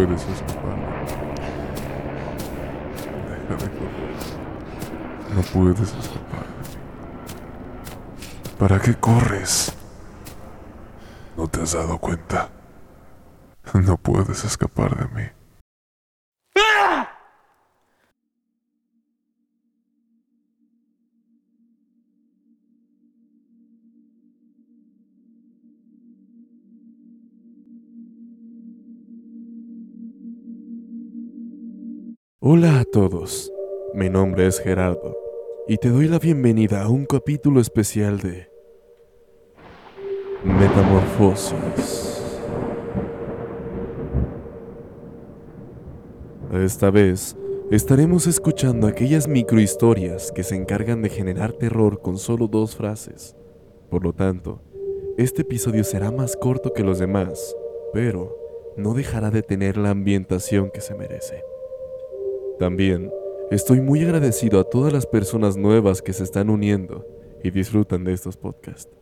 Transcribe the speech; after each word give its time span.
No 0.00 0.06
puedes 0.06 0.26
escapar. 0.28 0.76
Deja 3.28 3.54
de 3.62 3.70
correr. 3.76 4.14
No 5.34 5.42
puedes 5.42 5.94
escapar. 5.94 6.46
¿Para 8.58 8.80
qué 8.80 8.94
corres? 8.94 9.74
¿No 11.36 11.48
te 11.48 11.60
has 11.60 11.72
dado 11.74 11.98
cuenta? 11.98 12.48
No 13.74 13.98
puedes 13.98 14.42
escapar 14.44 14.96
de 14.96 15.14
mí. 15.14 15.28
Hola 32.52 32.80
a 32.80 32.84
todos, 32.84 33.52
mi 33.94 34.08
nombre 34.08 34.48
es 34.48 34.58
Gerardo 34.58 35.16
y 35.68 35.76
te 35.76 35.88
doy 35.88 36.08
la 36.08 36.18
bienvenida 36.18 36.82
a 36.82 36.88
un 36.88 37.06
capítulo 37.06 37.60
especial 37.60 38.18
de 38.18 38.50
Metamorfosis. 40.42 42.20
Esta 46.52 46.90
vez 46.90 47.36
estaremos 47.70 48.26
escuchando 48.26 48.88
aquellas 48.88 49.28
microhistorias 49.28 50.32
que 50.32 50.42
se 50.42 50.56
encargan 50.56 51.02
de 51.02 51.08
generar 51.08 51.52
terror 51.52 52.02
con 52.02 52.18
solo 52.18 52.48
dos 52.48 52.74
frases. 52.74 53.36
Por 53.90 54.02
lo 54.02 54.12
tanto, 54.12 54.60
este 55.16 55.42
episodio 55.42 55.84
será 55.84 56.10
más 56.10 56.36
corto 56.36 56.72
que 56.72 56.82
los 56.82 56.98
demás, 56.98 57.54
pero 57.92 58.36
no 58.76 58.94
dejará 58.94 59.30
de 59.30 59.44
tener 59.44 59.76
la 59.76 59.90
ambientación 59.90 60.72
que 60.72 60.80
se 60.80 60.96
merece. 60.96 61.44
También 62.60 63.10
estoy 63.50 63.80
muy 63.80 64.02
agradecido 64.02 64.60
a 64.60 64.64
todas 64.64 64.92
las 64.92 65.06
personas 65.06 65.56
nuevas 65.56 66.02
que 66.02 66.12
se 66.12 66.24
están 66.24 66.50
uniendo 66.50 67.06
y 67.42 67.50
disfrutan 67.50 68.04
de 68.04 68.12
estos 68.12 68.36
podcasts. 68.36 68.92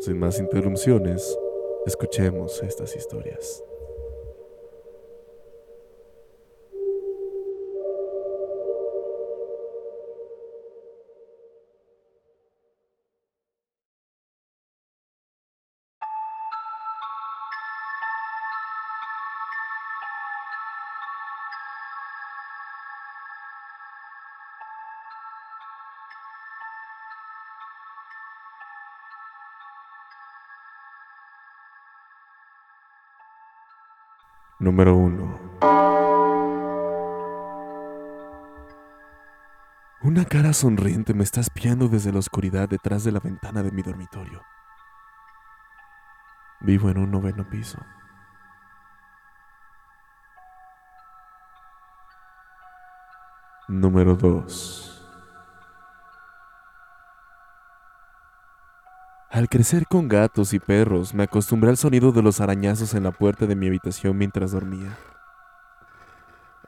Sin 0.00 0.18
más 0.18 0.38
interrupciones, 0.38 1.38
escuchemos 1.86 2.62
estas 2.62 2.94
historias. 2.96 3.64
Número 34.60 34.94
1. 34.96 35.58
Una 40.02 40.24
cara 40.26 40.52
sonriente 40.52 41.12
me 41.12 41.24
está 41.24 41.40
espiando 41.40 41.88
desde 41.88 42.12
la 42.12 42.20
oscuridad 42.20 42.68
detrás 42.68 43.02
de 43.02 43.10
la 43.10 43.20
ventana 43.20 43.62
de 43.64 43.72
mi 43.72 43.82
dormitorio. 43.82 44.42
Vivo 46.60 46.88
en 46.88 46.98
un 46.98 47.10
noveno 47.10 47.48
piso. 47.48 47.78
Número 53.66 54.14
2. 54.14 55.03
Al 59.34 59.48
crecer 59.48 59.88
con 59.88 60.06
gatos 60.06 60.54
y 60.54 60.60
perros, 60.60 61.12
me 61.12 61.24
acostumbré 61.24 61.68
al 61.68 61.76
sonido 61.76 62.12
de 62.12 62.22
los 62.22 62.40
arañazos 62.40 62.94
en 62.94 63.02
la 63.02 63.10
puerta 63.10 63.46
de 63.46 63.56
mi 63.56 63.66
habitación 63.66 64.16
mientras 64.16 64.52
dormía. 64.52 64.96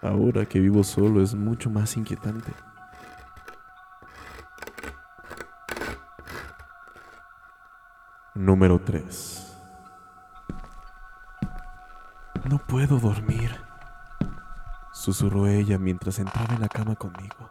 Ahora 0.03 0.47
que 0.47 0.59
vivo 0.59 0.82
solo 0.82 1.22
es 1.22 1.37
mucho 1.37 1.71
más 1.71 1.97
inquietante. 1.97 2.53
Número 8.34 8.81
3. 8.81 9.56
No 12.50 12.59
puedo 12.59 12.99
dormir, 12.99 13.55
susurró 14.93 15.47
ella 15.47 15.78
mientras 15.78 16.19
entraba 16.19 16.56
en 16.56 16.62
la 16.62 16.69
cama 16.69 16.97
conmigo. 16.97 17.49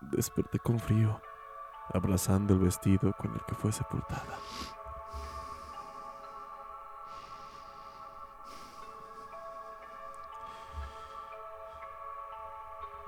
Desperté 0.00 0.58
con 0.58 0.80
frío 0.80 1.20
abrazando 1.92 2.54
el 2.54 2.60
vestido 2.60 3.12
con 3.12 3.32
el 3.32 3.40
que 3.44 3.54
fue 3.54 3.72
sepultada. 3.72 4.38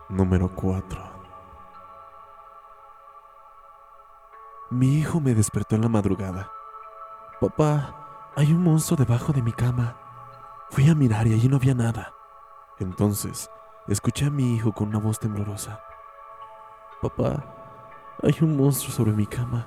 Número 0.08 0.48
4. 0.54 1.02
Mi 4.70 4.98
hijo 4.98 5.20
me 5.20 5.34
despertó 5.34 5.76
en 5.76 5.82
la 5.82 5.88
madrugada. 5.88 6.50
Papá, 7.40 8.32
hay 8.36 8.52
un 8.52 8.62
monstruo 8.62 8.96
debajo 8.96 9.32
de 9.32 9.42
mi 9.42 9.52
cama. 9.52 9.96
Fui 10.70 10.88
a 10.88 10.94
mirar 10.94 11.26
y 11.26 11.34
allí 11.34 11.48
no 11.48 11.56
había 11.56 11.74
nada. 11.74 12.12
Entonces, 12.78 13.50
escuché 13.86 14.26
a 14.26 14.30
mi 14.30 14.54
hijo 14.54 14.72
con 14.72 14.88
una 14.88 14.98
voz 14.98 15.18
temblorosa. 15.18 15.80
Papá, 17.00 17.63
hay 18.22 18.36
un 18.40 18.56
monstruo 18.56 18.92
sobre 18.92 19.12
mi 19.12 19.26
cama. 19.26 19.66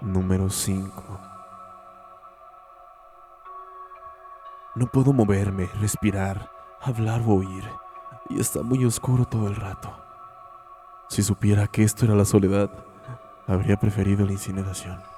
Número 0.00 0.48
5. 0.48 1.20
No 4.76 4.86
puedo 4.86 5.12
moverme, 5.12 5.66
respirar, 5.80 6.50
hablar 6.80 7.22
o 7.26 7.34
oír. 7.34 7.64
Y 8.28 8.40
está 8.40 8.62
muy 8.62 8.84
oscuro 8.84 9.24
todo 9.24 9.48
el 9.48 9.56
rato. 9.56 9.92
Si 11.08 11.22
supiera 11.22 11.66
que 11.66 11.82
esto 11.82 12.04
era 12.04 12.14
la 12.14 12.24
soledad, 12.24 12.70
habría 13.46 13.76
preferido 13.76 14.24
la 14.24 14.32
incineración. 14.32 15.09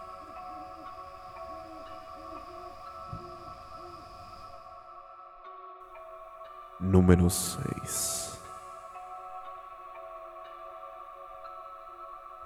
Número 6.92 7.30
6. 7.30 8.38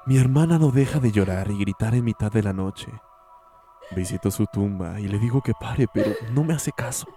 Mi 0.07 0.19
hermana 0.19 0.57
no 0.57 0.71
deja 0.71 1.01
de 1.01 1.11
llorar 1.11 1.51
y 1.51 1.59
gritar 1.59 1.97
en 1.97 2.05
mitad 2.05 2.31
de 2.31 2.45
la 2.45 2.53
noche. 2.53 2.87
Visito 3.91 4.31
su 4.31 4.47
tumba 4.47 5.01
y 5.01 5.09
le 5.09 5.19
digo 5.19 5.43
que 5.43 5.53
pare, 5.53 5.89
pero 5.93 6.13
no 6.31 6.45
me 6.45 6.55
hace 6.55 6.71
caso. 6.71 7.09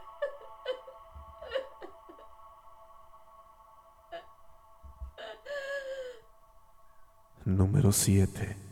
Número 7.45 7.91
7. 7.91 8.68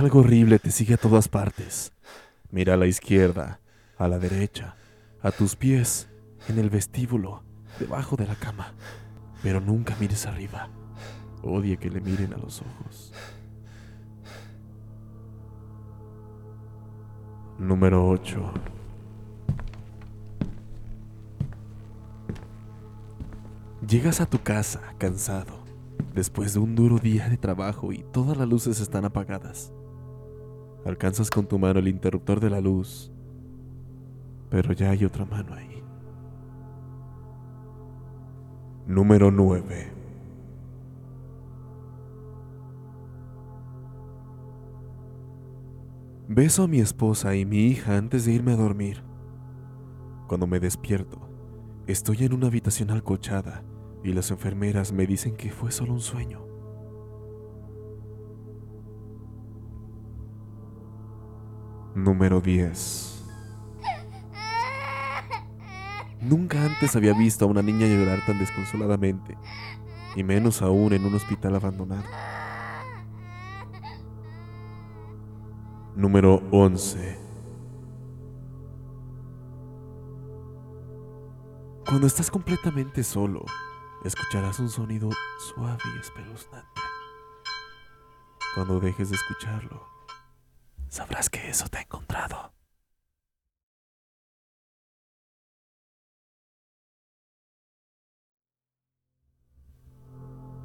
Algo 0.00 0.20
horrible 0.20 0.58
te 0.58 0.70
sigue 0.70 0.94
a 0.94 0.96
todas 0.96 1.28
partes. 1.28 1.92
Mira 2.50 2.72
a 2.72 2.76
la 2.78 2.86
izquierda, 2.86 3.60
a 3.98 4.08
la 4.08 4.18
derecha, 4.18 4.74
a 5.20 5.30
tus 5.30 5.56
pies, 5.56 6.08
en 6.48 6.58
el 6.58 6.70
vestíbulo, 6.70 7.42
debajo 7.78 8.16
de 8.16 8.26
la 8.26 8.34
cama. 8.34 8.72
Pero 9.42 9.60
nunca 9.60 9.94
mires 10.00 10.24
arriba. 10.24 10.70
Odie 11.42 11.76
que 11.76 11.90
le 11.90 12.00
miren 12.00 12.32
a 12.32 12.38
los 12.38 12.62
ojos. 12.62 13.12
Número 17.58 18.08
8. 18.08 18.54
Llegas 23.86 24.22
a 24.22 24.26
tu 24.30 24.42
casa 24.42 24.80
cansado, 24.96 25.62
después 26.14 26.54
de 26.54 26.60
un 26.60 26.74
duro 26.74 26.98
día 26.98 27.28
de 27.28 27.36
trabajo 27.36 27.92
y 27.92 28.02
todas 28.14 28.38
las 28.38 28.48
luces 28.48 28.80
están 28.80 29.04
apagadas. 29.04 29.74
Alcanzas 30.84 31.30
con 31.30 31.46
tu 31.46 31.58
mano 31.58 31.78
el 31.78 31.88
interruptor 31.88 32.40
de 32.40 32.50
la 32.50 32.60
luz, 32.60 33.12
pero 34.48 34.72
ya 34.72 34.90
hay 34.90 35.04
otra 35.04 35.24
mano 35.24 35.54
ahí. 35.54 35.82
Número 38.86 39.30
9. 39.30 39.92
Beso 46.32 46.62
a 46.64 46.68
mi 46.68 46.80
esposa 46.80 47.34
y 47.34 47.44
mi 47.44 47.66
hija 47.66 47.96
antes 47.96 48.24
de 48.24 48.32
irme 48.32 48.52
a 48.52 48.56
dormir. 48.56 49.02
Cuando 50.28 50.46
me 50.46 50.60
despierto, 50.60 51.18
estoy 51.86 52.24
en 52.24 52.32
una 52.32 52.46
habitación 52.46 52.90
alcochada, 52.90 53.64
y 54.02 54.12
las 54.12 54.30
enfermeras 54.30 54.92
me 54.92 55.06
dicen 55.06 55.36
que 55.36 55.50
fue 55.50 55.72
solo 55.72 55.92
un 55.92 56.00
sueño. 56.00 56.49
Número 61.94 62.40
10. 62.40 63.24
Nunca 66.20 66.64
antes 66.64 66.94
había 66.94 67.14
visto 67.14 67.44
a 67.44 67.48
una 67.48 67.62
niña 67.62 67.86
llorar 67.86 68.24
tan 68.26 68.38
desconsoladamente, 68.38 69.36
y 70.14 70.22
menos 70.22 70.62
aún 70.62 70.92
en 70.92 71.04
un 71.04 71.14
hospital 71.14 71.56
abandonado. 71.56 72.04
Número 75.96 76.42
11. 76.50 77.18
Cuando 81.86 82.06
estás 82.06 82.30
completamente 82.30 83.02
solo, 83.02 83.44
escucharás 84.04 84.60
un 84.60 84.70
sonido 84.70 85.08
suave 85.38 85.82
y 85.96 85.98
espeluznante. 85.98 86.80
Cuando 88.54 88.78
dejes 88.78 89.10
de 89.10 89.16
escucharlo, 89.16 89.99
sabrás 90.90 91.30
que 91.30 91.48
eso 91.48 91.66
te 91.68 91.78
ha 91.78 91.82
encontrado. 91.82 92.52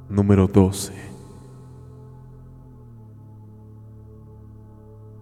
Número 0.08 0.46
12. 0.46 0.92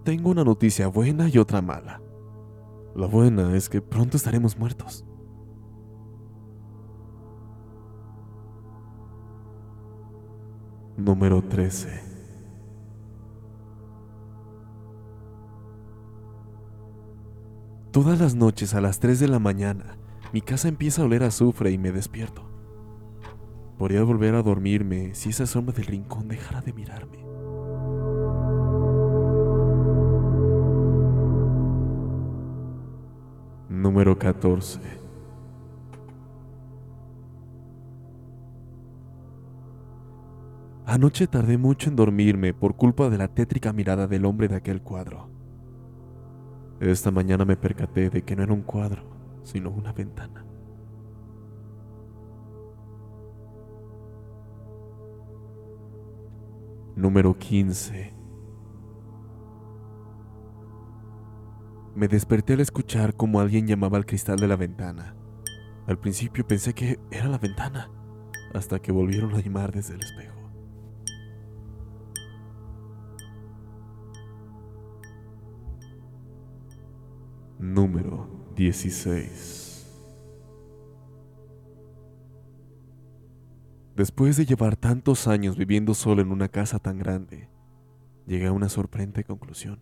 Tengo 0.05 0.31
una 0.31 0.45
noticia 0.45 0.89
buena 0.89 1.29
y 1.29 1.39
otra 1.39 1.63
mala. 1.63 2.03
La 2.95 3.07
buena 3.07 3.57
es 3.57 3.69
que 3.69 3.81
pronto 3.81 4.17
estaremos 4.17 4.59
muertos. 4.59 5.05
Número 10.97 11.43
13. 11.43 12.14
Todas 17.95 18.19
las 18.19 18.35
noches 18.35 18.75
a 18.75 18.81
las 18.81 18.99
3 18.99 19.21
de 19.21 19.29
la 19.29 19.39
mañana, 19.39 19.97
mi 20.33 20.41
casa 20.41 20.67
empieza 20.67 21.01
a 21.01 21.05
oler 21.05 21.23
azufre 21.23 21.71
y 21.71 21.79
me 21.79 21.93
despierto. 21.93 22.43
Podría 23.79 24.03
volver 24.03 24.35
a 24.35 24.43
dormirme 24.43 25.15
si 25.15 25.29
esa 25.29 25.47
sombra 25.47 25.77
del 25.77 25.87
rincón 25.87 26.27
dejara 26.27 26.61
de 26.61 26.73
mirarme. 26.73 27.19
Número 33.69 34.19
14. 34.19 34.81
Anoche 40.85 41.29
tardé 41.29 41.59
mucho 41.59 41.91
en 41.91 41.95
dormirme 41.95 42.55
por 42.55 42.75
culpa 42.75 43.09
de 43.09 43.19
la 43.19 43.29
tétrica 43.29 43.73
mirada 43.73 44.09
del 44.09 44.25
hombre 44.25 44.49
de 44.49 44.57
aquel 44.57 44.83
cuadro. 44.83 45.34
Esta 46.91 47.11
mañana 47.11 47.47
me 47.47 47.57
percaté 47.57 48.11
de 48.11 48.23
que 48.23 48.37
no 48.37 48.43
era 48.43 48.53
un 48.53 48.63
cuadro, 48.63 49.05
sino 49.43 49.71
una 49.71 49.93
ventana. 49.93 50.45
Número 56.95 57.39
15. 57.39 58.13
Me 61.95 62.07
desperté 62.07 62.53
al 62.53 62.61
escuchar 62.61 63.15
cómo 63.15 63.41
alguien 63.41 63.67
llamaba 63.67 63.97
al 63.97 64.05
cristal 64.05 64.37
de 64.37 64.49
la 64.49 64.57
ventana. 64.57 65.17
Al 65.87 65.99
principio 65.99 66.47
pensé 66.47 66.75
que 66.75 67.01
era 67.11 67.29
la 67.29 67.39
ventana, 67.39 67.91
hasta 68.53 68.79
que 68.79 68.93
volvieron 68.93 69.35
a 69.35 69.41
llamar 69.41 69.73
desde 69.73 69.95
el 69.95 70.03
espejo. 70.03 70.34
Número 77.59 78.29
16. 78.57 79.65
Después 83.97 84.37
de 84.37 84.45
llevar 84.45 84.77
tantos 84.77 85.29
años 85.29 85.57
viviendo 85.57 85.95
solo 85.95 86.21
en 86.21 86.33
una 86.33 86.49
casa 86.49 86.81
tan 86.81 86.99
grande, 86.99 87.49
llegué 88.27 88.47
a 88.47 88.53
una 88.53 88.69
sorprendente 88.69 89.23
conclusión. 89.23 89.81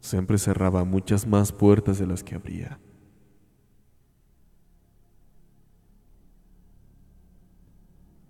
Siempre 0.00 0.36
cerraba 0.38 0.84
muchas 0.84 1.26
más 1.26 1.52
puertas 1.52 1.98
de 1.98 2.06
las 2.06 2.22
que 2.22 2.34
abría. 2.34 2.78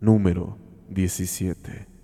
Número 0.00 0.56
17. 0.88 1.95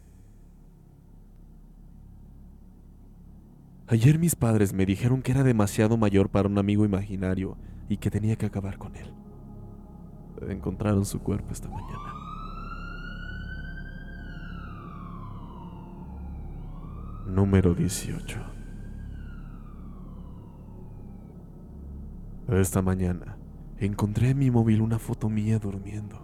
Ayer 3.93 4.19
mis 4.19 4.35
padres 4.35 4.73
me 4.73 4.87
dijeron 4.87 5.21
que 5.21 5.33
era 5.33 5.43
demasiado 5.43 5.99
mayor 5.99 6.31
para 6.31 6.49
un 6.49 6.57
amigo 6.57 6.87
imaginario 6.87 7.59
y 7.89 7.99
que 7.99 8.11
tenía 8.11 8.37
que 8.37 8.47
acabar 8.47 8.79
con 8.79 8.97
él 8.97 9.13
encontraron 10.51 11.05
su 11.05 11.21
cuerpo 11.21 11.53
esta 11.53 11.69
mañana. 11.69 12.15
Número 17.27 17.75
18. 17.75 18.41
Esta 22.49 22.83
mañana 22.83 23.39
encontré 23.79 24.31
en 24.31 24.39
mi 24.39 24.51
móvil 24.51 24.83
una 24.83 24.99
foto 24.99 25.29
mía 25.29 25.59
durmiendo. 25.59 26.19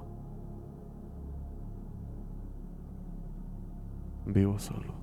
Vivo 4.27 4.59
solo. 4.59 4.98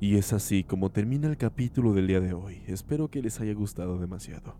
Y 0.00 0.16
es 0.16 0.32
así 0.32 0.62
como 0.62 0.90
termina 0.90 1.26
el 1.28 1.36
capítulo 1.36 1.92
del 1.92 2.06
día 2.06 2.20
de 2.20 2.32
hoy. 2.32 2.62
Espero 2.66 3.10
que 3.10 3.20
les 3.20 3.40
haya 3.40 3.54
gustado 3.54 3.98
demasiado. 3.98 4.54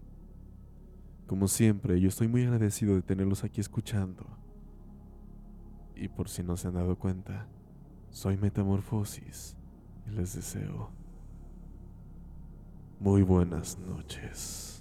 Como 1.27 1.47
siempre, 1.47 2.01
yo 2.01 2.09
estoy 2.09 2.27
muy 2.27 2.43
agradecido 2.43 2.95
de 2.95 3.03
tenerlos 3.03 3.45
aquí 3.45 3.61
escuchando. 3.61 4.27
Y 5.95 6.09
por 6.09 6.29
si 6.29 6.43
no 6.43 6.57
se 6.57 6.69
han 6.69 6.75
dado 6.75 6.97
cuenta, 6.97 7.47
soy 8.11 8.37
Metamorfosis 8.37 9.57
y 10.07 10.11
les 10.15 10.35
deseo 10.35 10.91
muy 12.99 13.23
buenas 13.23 13.79
noches. 13.79 14.78